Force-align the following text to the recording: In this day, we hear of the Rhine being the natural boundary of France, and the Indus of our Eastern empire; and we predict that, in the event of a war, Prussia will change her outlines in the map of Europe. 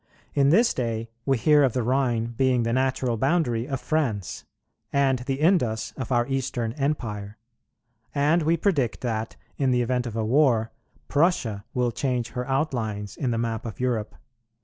In 0.33 0.49
this 0.49 0.73
day, 0.73 1.11
we 1.27 1.37
hear 1.37 1.61
of 1.61 1.73
the 1.73 1.83
Rhine 1.83 2.33
being 2.35 2.63
the 2.63 2.73
natural 2.73 3.17
boundary 3.17 3.67
of 3.67 3.79
France, 3.79 4.45
and 4.91 5.19
the 5.19 5.39
Indus 5.39 5.91
of 5.95 6.11
our 6.11 6.25
Eastern 6.25 6.73
empire; 6.73 7.37
and 8.15 8.41
we 8.41 8.57
predict 8.57 9.01
that, 9.01 9.35
in 9.57 9.69
the 9.69 9.83
event 9.83 10.07
of 10.07 10.15
a 10.15 10.25
war, 10.25 10.71
Prussia 11.07 11.65
will 11.75 11.91
change 11.91 12.29
her 12.29 12.47
outlines 12.49 13.15
in 13.15 13.29
the 13.29 13.37
map 13.37 13.63
of 13.63 13.79
Europe. 13.79 14.15